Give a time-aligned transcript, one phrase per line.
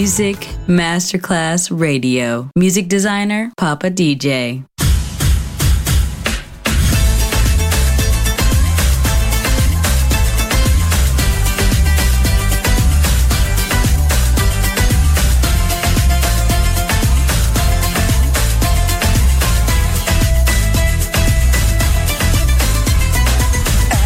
[0.00, 2.48] Music Masterclass Radio.
[2.56, 4.64] Music designer, Papa DJ.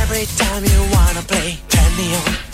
[0.02, 2.53] Every time you wanna play, turn me on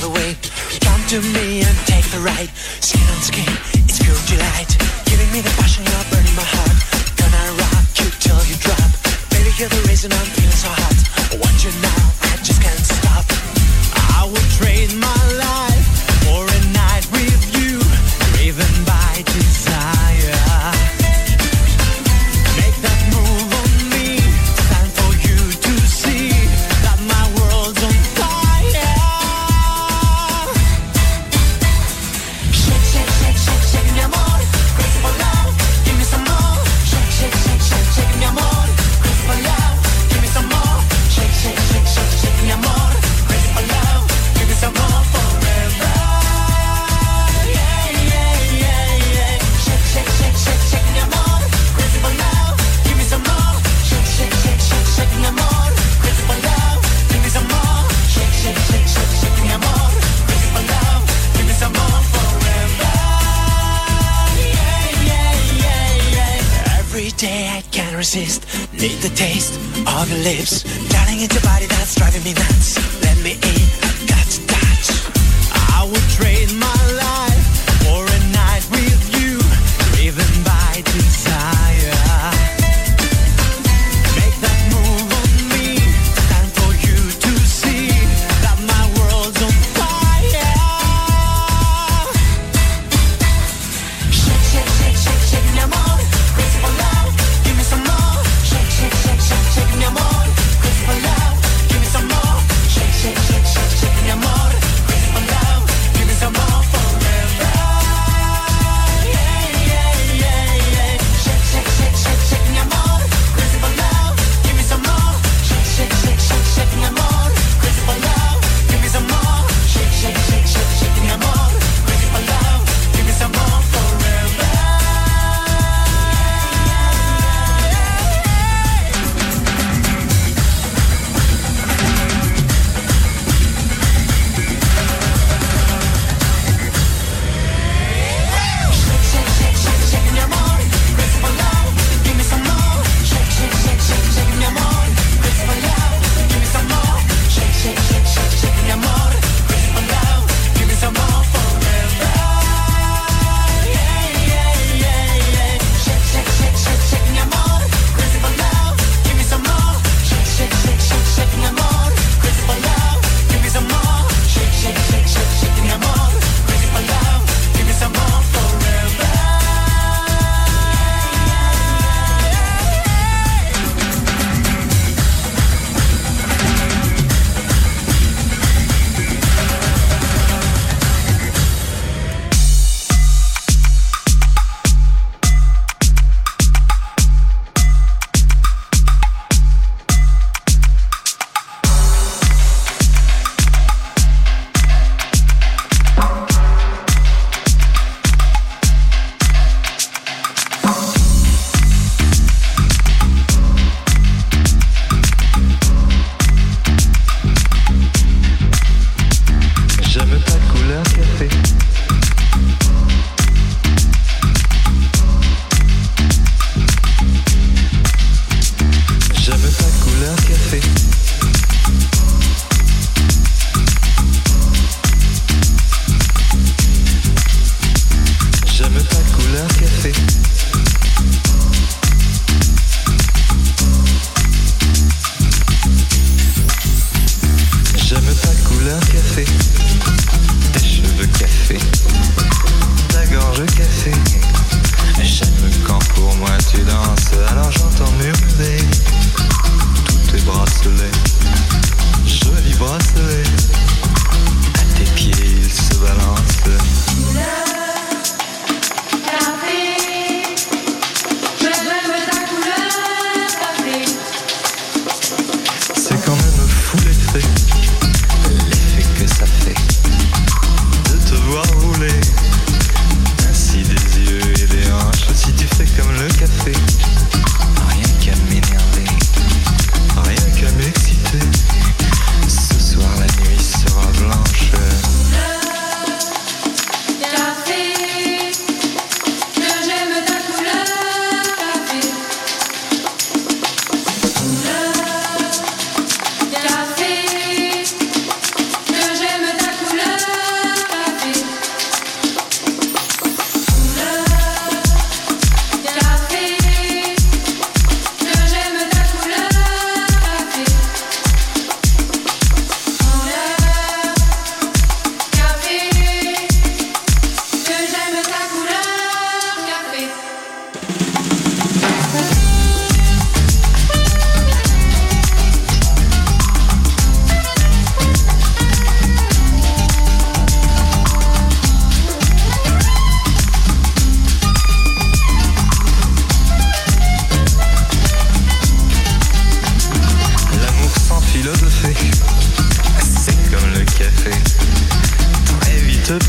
[0.00, 0.36] the way.
[0.80, 2.48] Come to me and take the ride.
[2.80, 3.48] Skin on skin,
[3.84, 4.70] it's pure delight.
[5.04, 6.78] Giving me the passion, you're burning my heart.
[7.20, 8.90] Gonna rock you till you drop.
[9.30, 10.99] Baby, you're the reason I'm feeling so hot.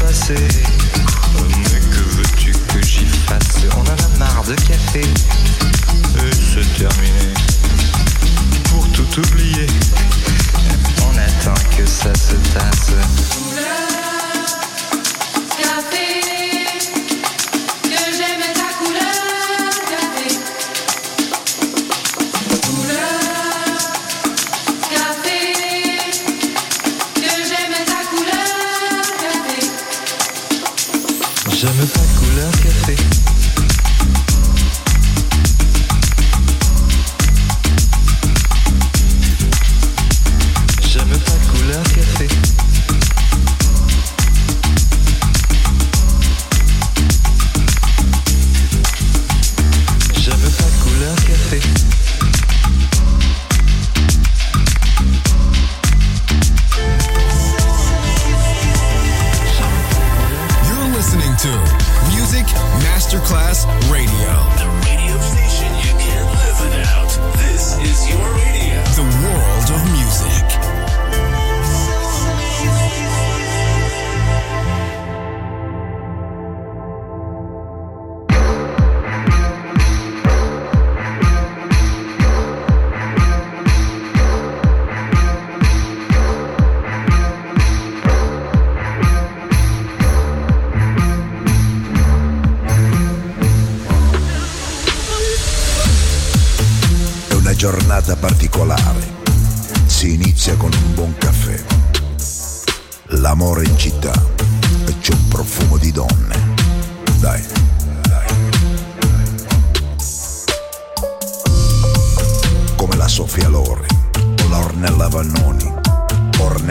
[0.04, 3.66] Mais que veux-tu que j'y fasse?
[3.76, 5.02] On en a marre de café.
[5.02, 7.34] Et c'est terminé.
[8.70, 9.68] Pour tout oublier,
[11.06, 12.91] on attend que ça se tasse.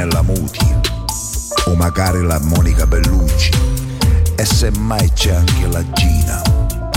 [0.01, 0.66] Antonella Muti
[1.66, 3.51] o magari la Monica Bellucci.
[4.34, 6.42] E semmai c'è anche la Gina,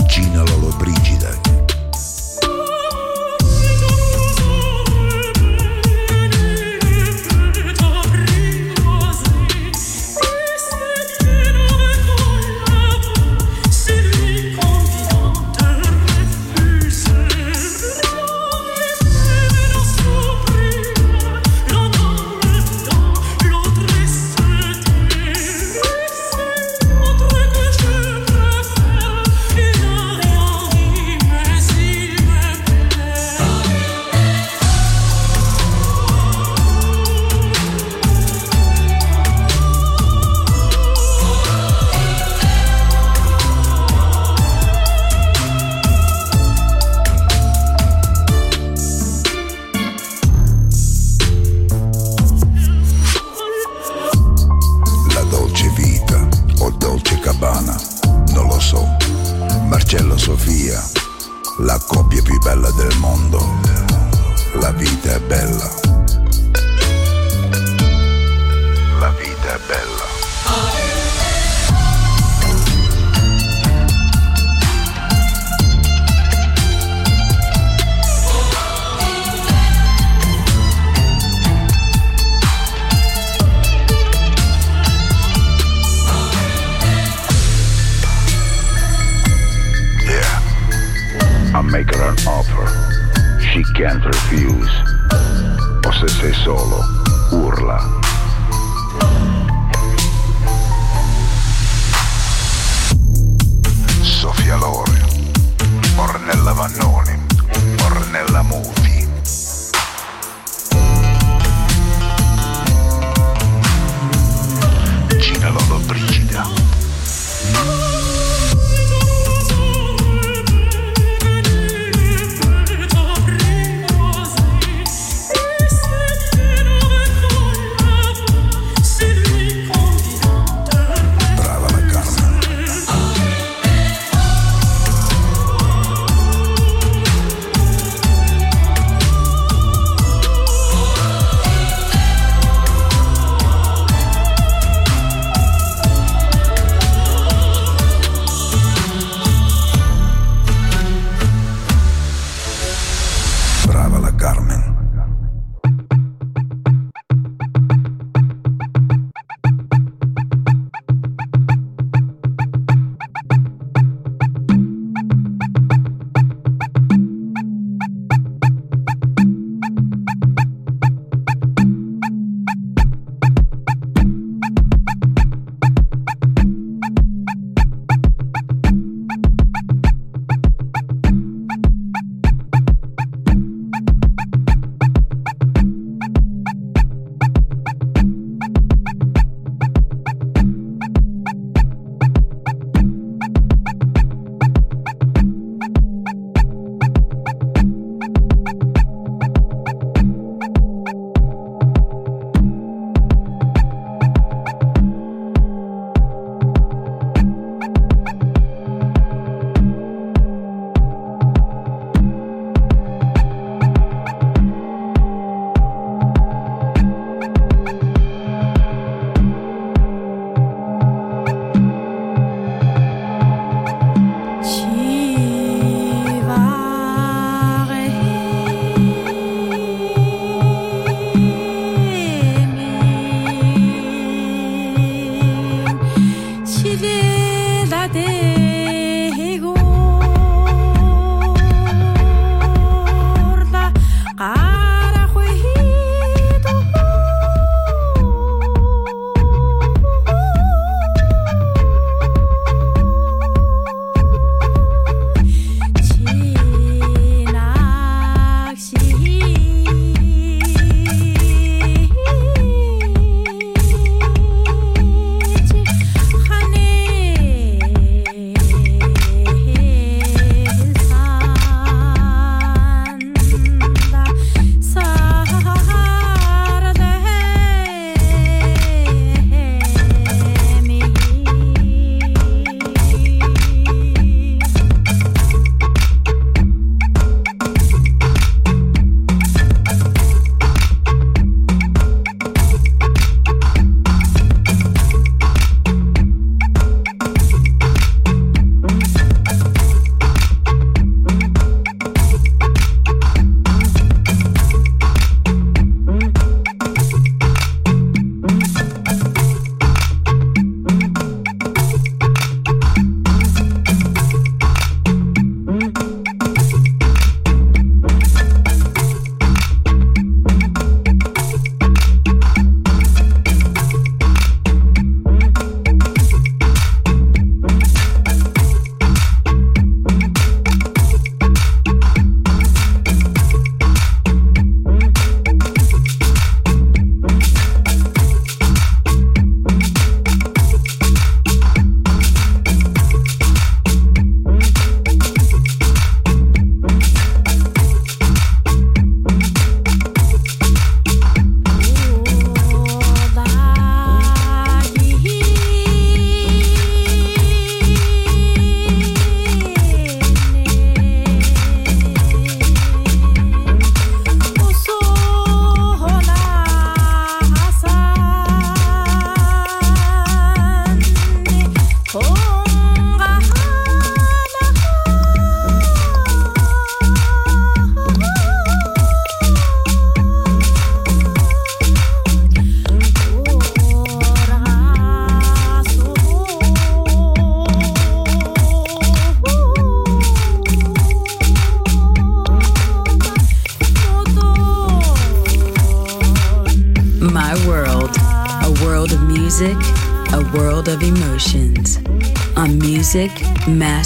[0.06, 1.43] Gina Lollobrigida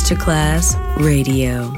[0.09, 1.77] Masterclass Radio.